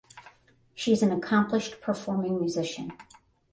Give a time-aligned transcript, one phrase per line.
[0.73, 2.93] She is an accomplished performing musician.